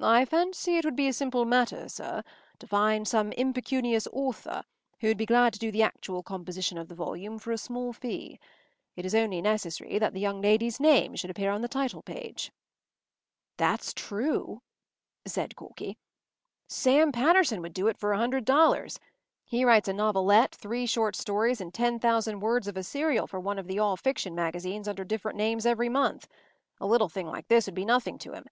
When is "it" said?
0.78-0.84, 8.96-9.04, 17.88-17.98